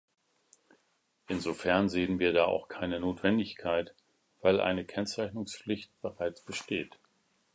Insofern 1.27 1.87
sehen 1.87 2.17
wir 2.17 2.33
da 2.33 2.45
auch 2.45 2.67
keine 2.69 2.99
Notwendigkeit, 2.99 3.93
weil 4.41 4.59
eine 4.59 4.83
Kennzeichnungspflicht 4.83 5.91
bereits 6.01 6.41
besteht. 6.43 6.97